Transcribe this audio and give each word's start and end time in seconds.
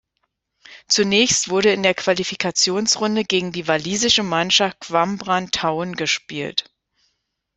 Zunächst 0.87 1.49
wurde 1.49 1.73
in 1.73 1.83
der 1.83 1.93
Qualifikationsrunde 1.93 3.23
gegen 3.23 3.51
die 3.51 3.67
walisische 3.67 4.23
Mannschaft 4.23 4.79
Cwmbran 4.85 5.51
Town 5.51 5.93
gespielt. 5.95 6.71